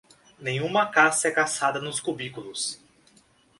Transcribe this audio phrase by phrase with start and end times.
[0.39, 2.81] Nenhuma caça é caçada nos cubículos!